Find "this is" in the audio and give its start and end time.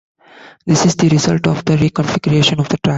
0.65-0.95